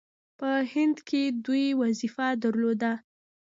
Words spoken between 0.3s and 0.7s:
په